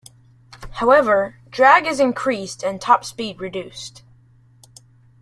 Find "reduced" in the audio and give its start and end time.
3.39-4.01